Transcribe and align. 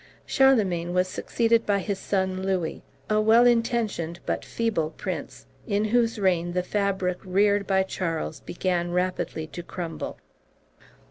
Charlemagne 0.25 0.95
was 0.95 1.07
succeeded 1.07 1.63
by 1.63 1.77
his 1.77 1.99
son 1.99 2.41
Louis, 2.41 2.81
a 3.07 3.21
well 3.21 3.45
intentioned 3.45 4.19
but 4.25 4.43
feeble 4.43 4.89
prince, 4.97 5.45
in 5.67 5.85
whose 5.85 6.17
reign 6.17 6.53
the 6.53 6.63
fabric 6.63 7.19
reared 7.23 7.67
by 7.67 7.83
Charles 7.83 8.39
began 8.39 8.89
rapidly 8.89 9.45
to 9.45 9.61
crumble. 9.61 10.17